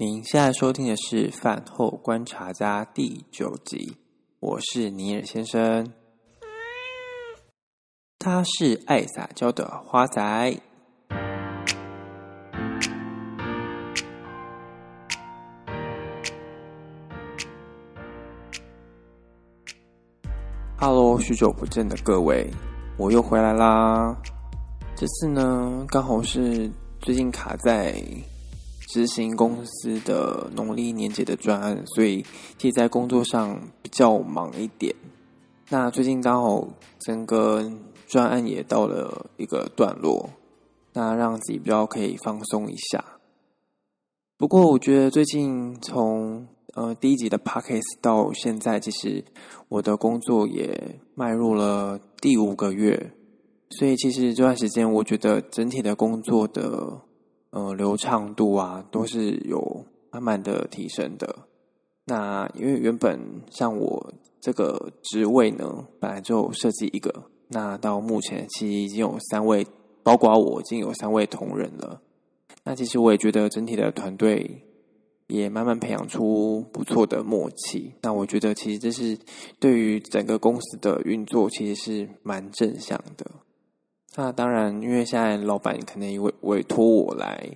[0.00, 3.96] 您现在收听的是《饭后观察家》第九集，
[4.38, 5.92] 我是尼尔先生，
[8.16, 10.22] 他是爱撒娇的花仔。
[20.76, 22.48] 哈喽，许久不见的各位，
[22.96, 24.16] 我又回来啦。
[24.94, 26.70] 这次呢，刚好是
[27.00, 28.00] 最近卡在。
[28.88, 32.24] 执行公司的农历年节的专案，所以
[32.56, 34.94] 其实在工作上比较忙一点。
[35.68, 36.66] 那最近刚好
[37.00, 37.70] 整个
[38.06, 40.30] 专案也到了一个段落，
[40.94, 43.04] 那让自己比较可以放松一下。
[44.38, 49.22] 不过我觉得最近从呃第一集的 Podcast 到现在，其实
[49.68, 53.12] 我的工作也迈入了第五个月，
[53.68, 57.02] 所以其实这段时间我觉得整体的工作的。
[57.50, 61.34] 呃，流畅度啊，都是有慢慢的提升的。
[62.04, 63.18] 那因为原本
[63.50, 69.66] 像我这个职位呢，本来就设计一个，那到目前其实已经有三位，
[70.02, 72.02] 包括我已经有三位同仁了。
[72.64, 74.62] 那其实我也觉得整体的团队
[75.26, 77.94] 也慢慢培养出不错的默契。
[78.02, 79.18] 那我觉得其实这是
[79.58, 83.26] 对于整个公司的运作，其实是蛮正向的。
[84.20, 87.48] 那当然，因为现在老板可能委委托我来，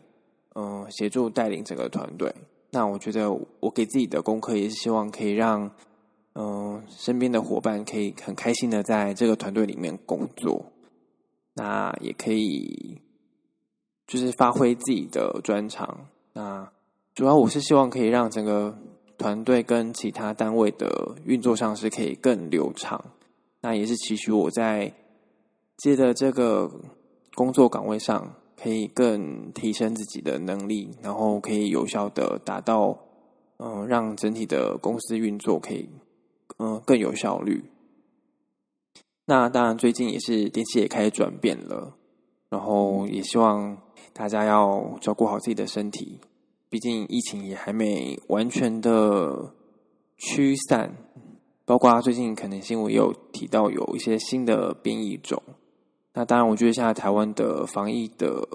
[0.54, 2.32] 嗯、协助带领整个团队。
[2.70, 5.68] 那我觉得我给自己的功课也是希望可以让，
[6.36, 10.64] 嗯、身边的伙伴可以很开心的在这个团队里面工作。
[11.54, 13.00] 那也可以，
[14.06, 16.06] 就是发挥自己的专长。
[16.32, 16.70] 那
[17.12, 18.78] 主要我是希望可以让整个
[19.18, 23.04] 团队跟其他单位的运作上是可以更流畅。
[23.62, 24.94] 那也是期许我在。
[25.76, 26.70] 接着这个
[27.34, 32.96] 工作岗位上，可以更提升自己的能力，然后可以有效的达到，
[33.58, 35.88] 嗯，让整体的公司运作可以，
[36.58, 37.64] 嗯，更有效率。
[39.24, 41.96] 那当然，最近也是天气也开始转变了，
[42.48, 43.76] 然后也希望
[44.12, 46.20] 大家要照顾好自己的身体，
[46.68, 49.54] 毕竟疫情也还没完全的
[50.18, 50.94] 驱散，
[51.64, 55.42] 包括最近可能新闻也有提到有一些新的变异种。
[56.14, 58.46] 那当然，我觉得现在台湾的防疫的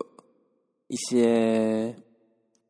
[0.88, 1.96] 一些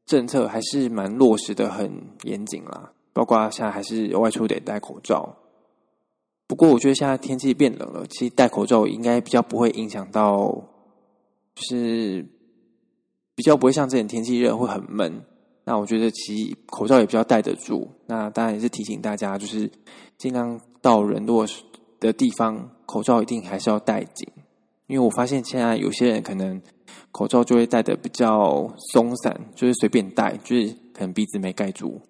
[0.05, 1.91] 政策还是蛮落实的，很
[2.23, 2.93] 严谨啦。
[3.11, 5.35] 包括现在还是外出得戴口罩。
[6.47, 10.47] 不过，我觉得现在天气变冷了，其实戴口罩应该比较不会影响到，
[11.53, 12.25] 就是
[13.35, 15.21] 比较不会像之前天气热会很闷。
[15.65, 17.85] 那我觉得其实口罩也比较戴得住。
[18.05, 19.69] 那当然也是提醒大家，就是
[20.17, 21.45] 尽量到人多
[21.99, 24.25] 的地方，口罩一定还是要戴紧。
[24.87, 26.61] 因为我发现现在有些人可能
[27.11, 32.01] 口罩就会戴得比较松散，就是随便戴，就是可能鼻子没盖住。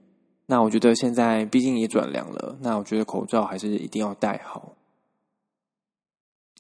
[0.46, 4.76] 那我觉得现在毕竟也转凉了，那我觉得口罩还是一定要戴好。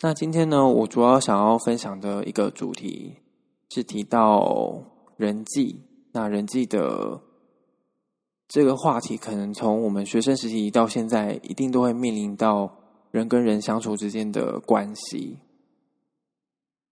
[0.01, 3.15] 那今天呢，我主要想要分享的一个主题
[3.69, 4.83] 是提到
[5.15, 5.81] 人际。
[6.13, 7.21] 那人际的
[8.47, 12.71] 这个话题，可能从我们学生时期到现在，一定都会面临到
[13.11, 15.37] 人跟人相处之间的关系。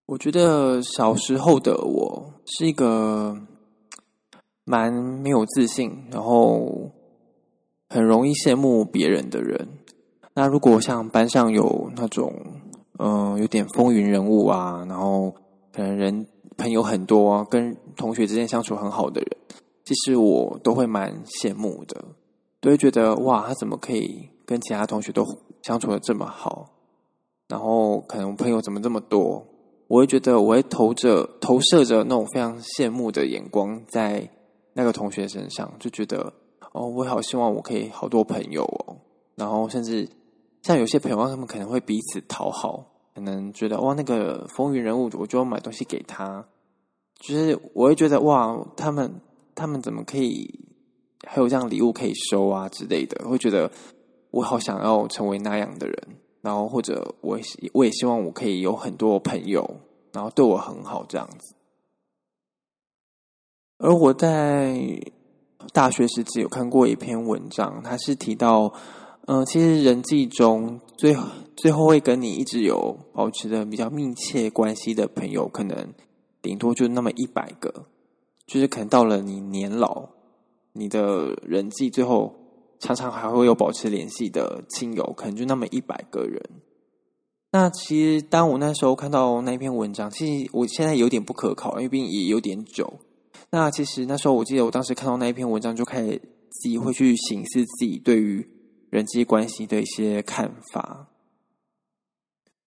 [0.07, 3.35] 我觉得小时候的我是一个
[4.63, 6.91] 蛮没有自信，然后
[7.89, 9.67] 很容易羡慕别人的人。
[10.35, 12.31] 那如果像班上有那种
[12.97, 15.33] 嗯、有点风云人物啊，然后
[15.73, 19.37] 可能人朋友很多啊，跟同学之间相处很好的人，
[19.83, 22.05] 其实我都会蛮羡慕的，
[22.61, 25.25] 都会觉得哇，他怎么可以跟其他同学都
[25.63, 26.69] 相处的这么好？
[27.47, 29.43] 然后可能朋友怎么这么多？
[29.88, 34.28] 我会觉得，我会投着、投射着那种非常羡慕的眼光在
[34.73, 36.34] 那个同学身上，就觉得
[36.73, 38.97] 哦，我好希望我可以好多朋友哦。
[39.35, 40.09] 然后甚至
[40.63, 46.44] 像有些朋友，他们可能会彼此讨好，可能觉得哇，那个风云人物，我就要买东西给他。
[47.19, 49.22] 就是我会觉得哇，他们
[49.53, 50.67] 他们怎么可以
[51.28, 53.23] 还有这样礼物可以收啊之类的？
[53.29, 53.72] 会觉得
[54.32, 55.96] 我好想要成为那样的人。
[56.46, 57.40] 然后或者我
[57.74, 59.68] 我也希望我可以有很多朋友，
[60.14, 61.56] 然后对我很好这样子。
[63.80, 64.80] 而我在
[65.74, 68.72] 大学时期有看过一篇文章，它是提到，
[69.26, 71.18] 嗯、其实人际中最
[71.58, 75.96] 最后会跟你一直有保持着比较密切关系的朋友，可能
[76.44, 77.74] 顶多就那么一百个，
[78.46, 80.09] 就是可能到了你年老，
[80.74, 82.36] 你的人际最后。
[82.79, 86.41] 常常还会有保持联系的亲友，可能就那么一百个人。
[87.51, 92.99] 那其实当我那时候看到那篇文章，其实我现在有点不可靠，因为毕竟也有点久。
[93.49, 98.45] 那其实那时候我记得我当时看到那一篇文章，就开始自己会去省思自己对于
[98.89, 101.07] 人际关系的一些看法。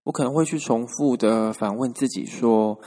[0.05, 2.81] 我可能会去重复的反问自己说：“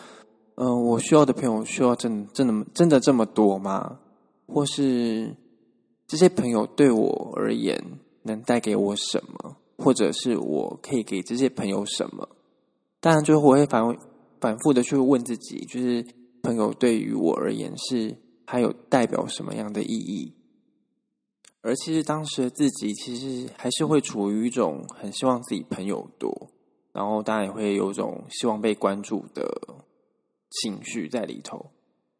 [0.57, 3.99] 嗯、我需要的朋友需要真真的真的这么多吗？
[4.47, 5.35] 或是
[6.11, 7.81] 这些朋友对我而言
[8.23, 9.55] 能带给我什么？
[9.77, 12.27] 或者是我可以给这些朋友什么？”
[12.99, 13.81] 当然，最后我会反
[14.41, 16.05] 反复的去问自己，就是
[16.43, 18.13] 朋友对于我而言是
[18.45, 20.33] 还有代表什么样的意义？
[21.61, 26.51] 而其实当时的自己其实还是会处于一种很希望自己朋友多。
[26.91, 29.49] 然后当然也会有一种希望被关注的
[30.49, 31.67] 情绪在里头，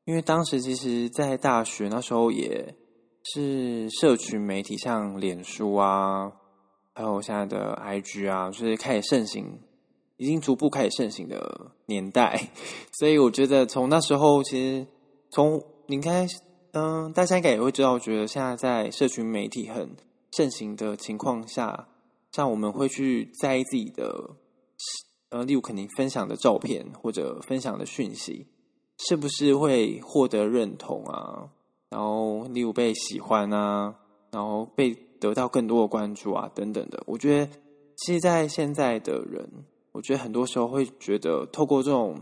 [0.06, 2.74] 因为当时其实，在大学那时候也
[3.24, 6.32] 是社群媒体，像脸书啊，
[6.94, 9.60] 还有现在的 IG 啊，就是开始盛行，
[10.18, 12.50] 已经逐步开始盛行的年代。
[12.94, 14.88] 所以我觉得从那时候，其实
[15.30, 16.02] 从你应
[16.74, 19.96] 嗯，大家应该也会知道，我觉得现在在社群媒体很
[20.32, 21.88] 盛行的情况下，
[22.32, 24.36] 像我们会去在意自己的。
[25.30, 28.48] 呃，例如肯定分享的照片或者分享的讯息，
[28.98, 31.48] 是不是会获得认同啊？
[31.92, 33.94] 然后，例如被喜欢啊，
[34.32, 37.04] 然后被得到更多的关注啊，等等的。
[37.06, 37.52] 我觉得，
[37.98, 39.48] 其实，在现在的人，
[39.92, 42.16] 我觉得很多时候会觉得，透过这种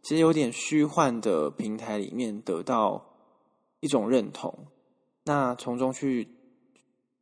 [0.00, 3.04] 其实有点虚幻的平台里面得到
[3.80, 4.56] 一种认同，
[5.24, 6.28] 那从中去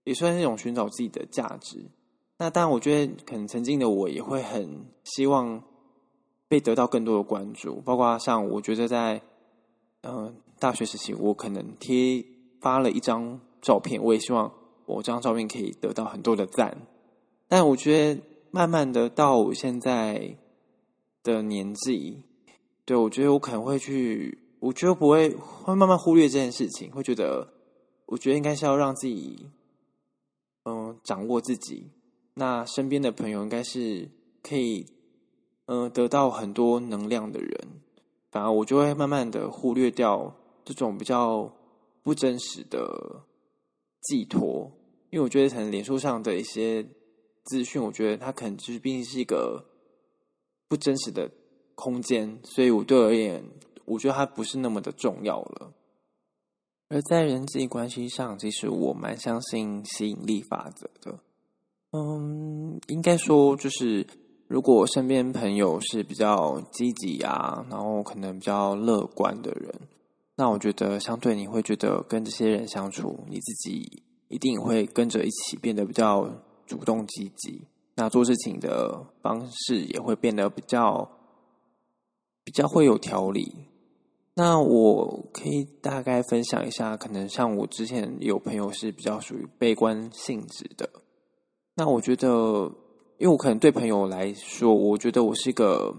[0.05, 1.87] 也算是一种寻找自己的价值。
[2.37, 5.63] 那当然，我觉得可能曾经的我也会很希望
[6.49, 9.23] 被得到更多的关注，包括像我觉得在
[10.03, 12.25] 嗯、大学时期，我可能贴
[12.61, 14.53] 发了一张照片，我也希望
[14.87, 16.77] 我这张照片可以得到很多的赞。
[17.49, 18.21] 但我觉得
[18.51, 20.37] 慢慢的到我现在
[21.23, 22.23] 的年纪，
[22.85, 27.53] 对，我觉得我可能会去，我觉得不会会慢慢忽略这件事情，会觉得
[28.07, 29.47] 我觉得应该是要让自己
[30.65, 31.91] 嗯、掌握自己。
[32.35, 34.11] 那身边的朋友应该是
[34.43, 34.87] 可以，
[35.67, 37.51] 嗯、得到很多能量的人，
[38.31, 40.35] 反而我就会慢慢的忽略掉
[40.75, 41.51] 这种比较
[42.03, 43.25] 不真实的
[44.03, 44.71] 寄托，
[45.11, 46.87] 因为我觉得可能脸书上的一些
[47.45, 49.65] 资讯，我觉得它可能就是毕竟是一个
[50.69, 51.31] 不真实的
[51.75, 53.43] 空间，所以我对我而言，
[53.87, 55.73] 我觉得它不是那么的重要了。
[56.91, 61.19] 而在人际关系上，其实我蛮相信吸引力法则的。
[61.93, 64.07] 嗯，应该说就是，
[64.47, 69.75] 如果身边朋友是比较积极啊，然后可能比较乐观的人，
[70.41, 76.31] 那我觉得相对你会觉得跟这些人相处，你自己一定会跟着一起变得比较
[76.65, 81.11] 主动积极，那做事情的方式也会变得比较
[82.45, 83.53] 比较会有条理。
[84.35, 90.89] 那我可以大概分享一下，可能像我之前有朋友是比较属于悲观性质的。
[91.75, 92.73] 那我觉得，
[93.19, 95.93] 因为我可能对朋友来说，我觉得我是一个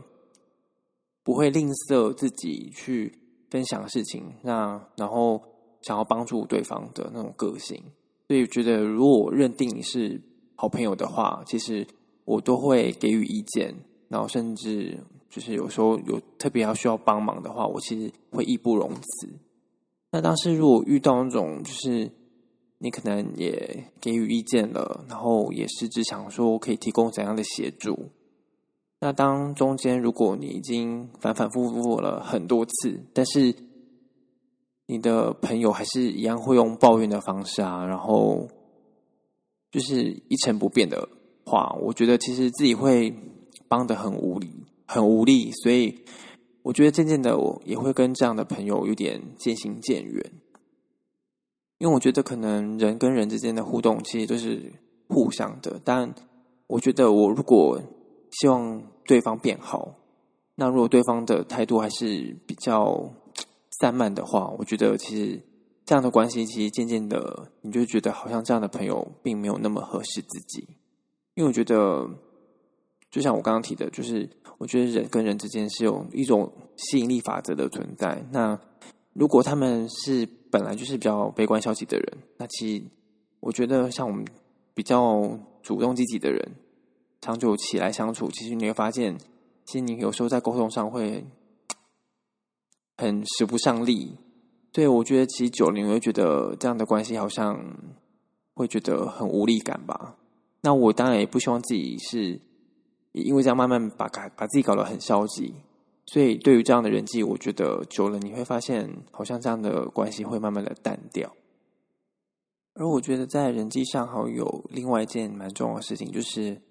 [1.25, 5.41] 不会吝啬自己去分享事情，那然后
[5.81, 7.81] 想要帮助对方的那种个性。
[8.27, 10.21] 所以觉得，如果我认定你是
[10.55, 11.85] 好朋友的话，其实
[12.25, 13.75] 我都会给予意见，
[14.07, 14.97] 然后甚至
[15.29, 19.29] 就是有时候有特别要需要帮忙的话，我其实会义不容辞。
[20.11, 22.11] 那当时如果遇到那种就是。
[22.81, 28.07] 你可能也给予意见了，然后也是只想说可以提供怎样的协助。
[29.01, 33.55] 那当中间如果你已经反反复复了很多次，但是
[34.87, 38.47] 你的朋友还是一样会用抱怨的方式啊，然后
[39.71, 41.07] 就是一成不变的
[41.45, 43.13] 话，我觉得其实自己会
[43.67, 44.49] 帮得很无力，
[44.85, 45.51] 很无力。
[45.63, 46.03] 所以
[46.63, 50.31] 我觉得渐渐的，我也会跟这样的朋友有点渐行渐远。
[51.77, 54.73] 因为我觉得可能人跟人之间的互动其实都是
[55.07, 56.13] 互相的，但
[56.67, 57.81] 我觉得我如果
[58.31, 59.95] 希望对方变好，
[60.55, 63.11] 那如果对方的态度还是比较
[63.79, 65.41] 散漫的话，我觉得其实
[65.85, 70.67] 这样的关系其实渐渐的你就觉得好像这样的朋友并没有那么合适自己。
[71.35, 72.07] 因为我觉得，
[73.09, 78.21] 就像我刚刚提的，就是我觉得人跟人之间是有一种吸引力法则的存在。
[78.31, 78.59] 那
[79.13, 82.83] 如果他们是本来就是比较悲观消极的人，那其实
[83.39, 84.25] 我觉得像我们
[84.73, 86.51] 比较主动积极的人，
[87.21, 89.17] 长久起来相处，其实你会发现，
[89.65, 91.25] 其实你有时候在沟通上会
[92.97, 94.17] 很使不上力。
[94.71, 97.59] 对，我觉得其实久了你会觉得这样的关系好像
[98.53, 100.15] 会觉得很无力感吧。
[100.61, 102.39] 那我当然也不希望自己是
[103.13, 105.55] 因为这样慢慢把把自己搞得很消极。
[106.05, 111.31] 所以对于这样的人际，我觉得久了你会发现，好像这样的关系会慢慢的淡掉。
[112.73, 116.61] 而我觉得在人际上，还有另外一件蛮重要的事情，就是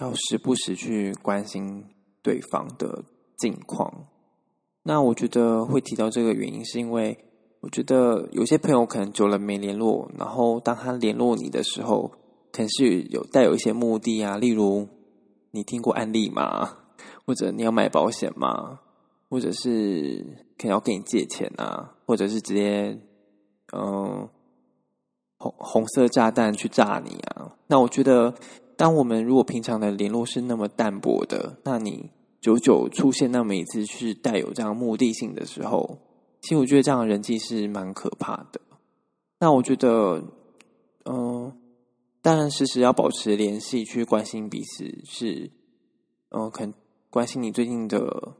[0.00, 1.84] 要时不时去关心
[2.22, 3.04] 对方的
[3.36, 4.06] 近况。
[4.82, 7.18] 那我觉得会提到这个原因，是因为
[7.60, 12.10] 我觉得有些朋友可能久了没联络，然后当他联络你的时候，
[12.50, 14.88] 可能是有带有一些目的啊，例如
[15.50, 16.78] 你听过案例吗？
[17.26, 18.80] 或者你要买保险吗？
[19.28, 20.24] 或者是
[20.58, 21.94] 可能要跟你借钱啊？
[22.06, 22.98] 或者是直接
[23.72, 24.28] 嗯
[25.36, 27.54] 红红色炸弹去炸你啊？
[27.66, 28.34] 那我觉得，
[28.80, 32.08] 当我们如果平常的联络是那么淡薄的，那你
[32.40, 35.98] 久久出现那么一次是带有这样目的性的时候，
[36.40, 38.58] 其实我觉得这样的人际是蛮可怕的。
[39.38, 40.24] 那我觉得，
[41.04, 41.52] 嗯，
[42.22, 45.50] 当然时时要保持联系，去关心彼此是，
[46.30, 46.72] 嗯，肯。
[47.10, 48.34] 关心你最近的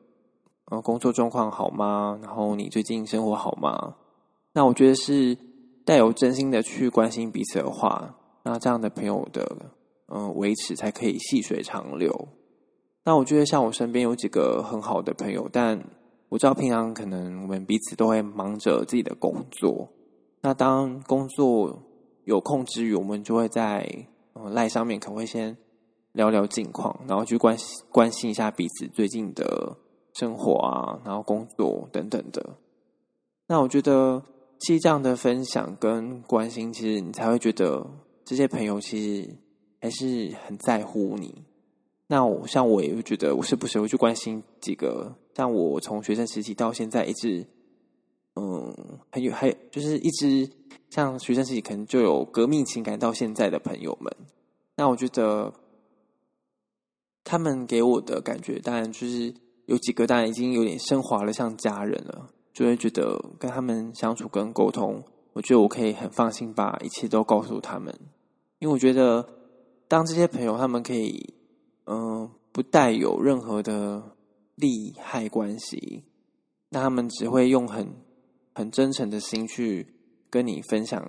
[0.70, 2.18] 呃工作状况好吗？
[2.22, 3.96] 然后你最近生活好吗？
[4.54, 5.36] 那我觉得是
[5.84, 9.74] 带有真心的去关心彼此的话，那这样的朋友的
[10.10, 12.28] 嗯、维持才可以细水长流。
[13.04, 15.82] 那我觉得像我身边有几个很好的朋友，但
[16.28, 19.88] 我知道平常可能我们彼此都会忙着自己的工作。
[20.42, 21.82] 那当工作
[22.24, 23.88] 有空之余，我们就会在
[24.34, 25.56] 嗯赖上面可能会先。
[26.12, 29.76] 聊聊近况，然后去关心关心一下彼此最近的
[30.12, 32.56] 生活啊，然后工作等等的。
[33.46, 34.20] 那我觉得，
[34.58, 37.88] 其实这样的分享跟关心，其实你才会觉得
[38.24, 39.38] 这些朋友其实
[39.80, 41.42] 还是很在乎你。
[42.06, 47.46] 那我像我也会觉得，我是不时会去关心几个，像我从学生时期到现在一直，
[48.36, 48.74] 嗯，
[49.10, 50.48] 还有还有就是一直
[50.90, 54.14] 像学生时期可能就有革命情感到现在的朋友们。
[54.76, 55.52] 那我觉得。
[57.22, 59.32] 他们给我的感觉，当然就是
[59.66, 67.94] 有几个，当然已经有点升华了，像家人了，就会觉得跟他们相处跟沟通，我觉得我可以很放心把一切都告诉他们，
[68.58, 69.24] 因为我觉得
[69.90, 71.34] 当这些朋友他们可以，
[71.86, 74.00] 嗯、不带有任何的
[74.54, 76.04] 利害关系，
[76.68, 77.88] 那他们只会用很
[78.54, 79.88] 很真诚的心去
[80.30, 81.04] 跟你分享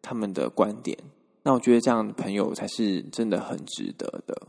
[0.00, 0.96] 他们的观点，
[1.42, 4.48] 那我觉得这样的朋友才是真的很值得的。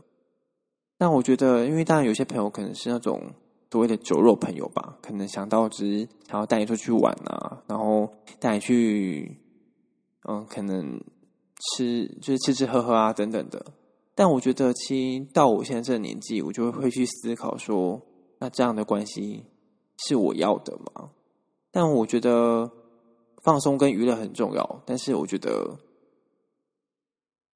[0.96, 3.20] 但我觉得，因为当然有些朋友可能是那种
[3.70, 8.08] 所谓的酒肉朋友吧，可能想到只是想要带你出去玩啊，然后
[8.40, 9.36] 带你去，
[10.26, 10.98] 嗯，可能
[11.76, 13.64] 吃就是吃吃喝喝啊等等的。
[14.14, 18.00] 但我觉得，其实到我现在这个年纪，我就会去思考说，
[18.38, 19.44] 那这样的关系
[19.98, 21.10] 是我要的吗？
[21.70, 22.70] 但我觉得
[23.42, 25.78] 放松跟娱乐很重要，但是我觉得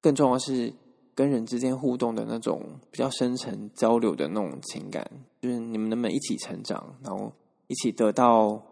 [0.01, 0.73] 更重要是。
[1.15, 5.05] 跟人之间互动的那种比较深层交流的那种情感，
[5.41, 7.29] 就是你们能不能一起成长，然后
[7.67, 8.63] 一起得到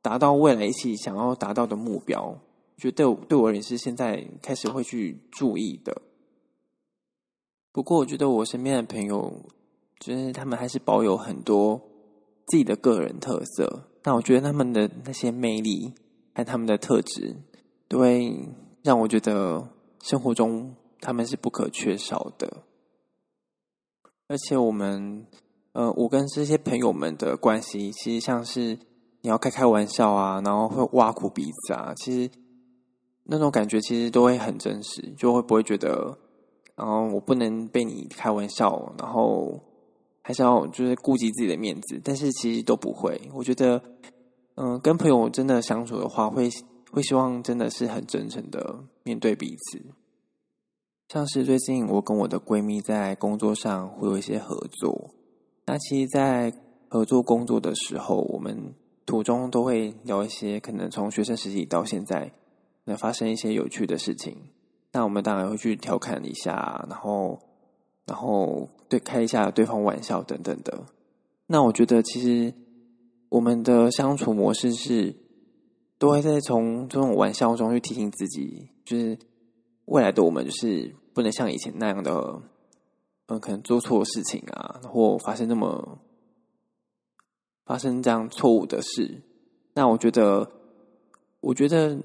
[0.00, 2.32] 达到未来一起想要达到的目标，
[2.78, 6.00] 觉得对我对我而言是现在开始会去注意的。
[7.72, 9.30] 不过，我觉得我身边的朋友，
[10.00, 11.80] 就是他们还是保有很多
[12.46, 13.90] 自己的个人特色。
[14.04, 15.92] 那我觉得他们的那些魅力
[16.34, 17.36] 和他们的特质，
[17.88, 18.48] 都会
[18.82, 19.68] 让我觉得
[20.02, 20.74] 生活中。
[21.00, 22.64] 他们是不可缺少的，
[24.26, 25.24] 而且我们，
[25.70, 28.76] 呃，我跟这些朋友们的关系，其实像是
[29.20, 32.28] 你要开开玩笑啊，然后会挖苦彼此啊，其实
[33.30, 36.16] 那种感觉其实都会很真实，就会不会觉得，
[36.74, 39.60] 然后我不能被你开玩笑，然后
[40.22, 43.20] 还是要就是顾及自己的面子，但是其实都不会。
[43.34, 43.82] 我觉得，
[44.54, 46.48] 嗯、跟朋友真的相处的话，会
[46.90, 49.82] 会希望真的是很真诚的面对彼此。
[51.08, 55.10] 像是最近我跟我的闺蜜在工作上会有一些合作，
[55.66, 56.52] 那其实，在
[56.88, 62.32] 合作工作的时候，我们途中都会聊一些可能从学生时期到现在，
[62.88, 64.36] 能发生一些有趣的事情。
[64.92, 67.38] 那我们当然会去调侃一下，然后，
[68.04, 70.84] 然后对开一下对方玩笑等等的。
[71.46, 72.52] 那我觉得，其实
[73.28, 75.14] 我们的相处模式是，
[75.98, 79.18] 都会在从这种玩笑中去提醒自己，就是。
[79.90, 82.42] 未来的我们就是不能像以前那样的，
[83.28, 85.98] 嗯，可能做错事情啊，或发生那么
[87.64, 89.22] 发生这样错误的事。
[89.72, 90.46] 那我觉得，
[91.40, 91.98] 我觉得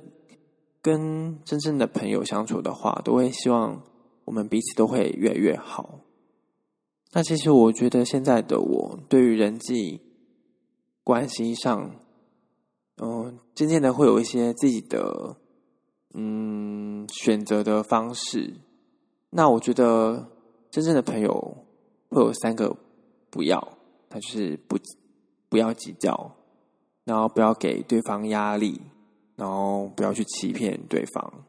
[0.83, 3.81] 跟真正的朋友相处的话，都会希望
[4.25, 6.01] 我们彼此都会越来越好。
[7.13, 9.99] 那其实我觉得现在的我，对于人际
[11.03, 11.95] 关系上，
[12.97, 15.37] 嗯，渐渐的会有一些自己的。
[16.15, 18.53] 嗯，选择的方式，
[19.31, 20.29] 那我觉得
[20.69, 21.65] 真正的朋友
[22.09, 22.77] 会有三个
[23.31, 23.79] 不要，
[24.11, 24.77] 那就是不
[25.49, 26.35] 不要计较，
[27.03, 28.79] 然后不要给对方压力，
[29.35, 31.45] 然后不要去欺骗对方。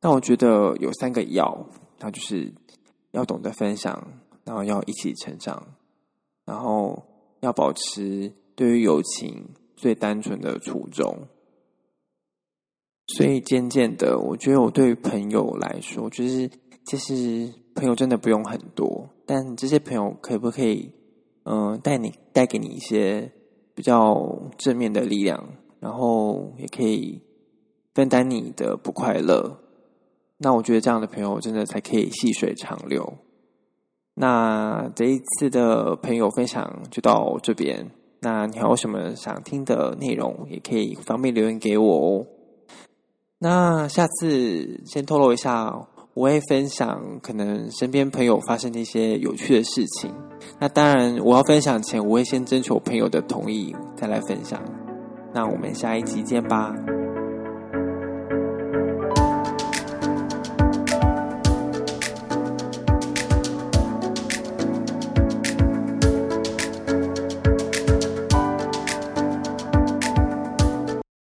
[0.00, 1.66] 那我觉得有三个要，
[2.00, 2.52] 那就是
[3.12, 4.08] 要懂得分享，
[4.44, 5.74] 然后要一起成长，
[6.44, 7.02] 然后
[7.40, 11.28] 要保持对于友情最单纯的初衷。
[13.08, 16.48] 所以渐渐的，我觉得我对于朋友来说，就是
[16.84, 20.92] 其实朋友真的不用很多，但这些朋友可不可以，
[21.42, 23.30] 嗯、呃，带你带给你一些
[23.74, 27.20] 比较正面的力量，然后也可以
[27.92, 29.58] 分担你的不快乐。
[30.38, 33.14] 那我觉得这样的朋友真的才可以细水长流。
[34.14, 37.90] 那这一次的朋友分享就到这边。
[38.20, 42.26] 那你还有什么想听的内容，也可以方便留言给我哦。
[43.38, 50.14] 那下次先透露一下，我会分享可能身边朋友发生的一些有趣的事情。
[50.60, 54.62] 那当然，我要分享前，我会先征求朋友的同意再来分享。
[55.32, 56.74] 那我们下一集见吧。